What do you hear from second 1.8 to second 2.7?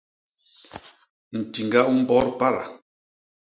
u mbot pada.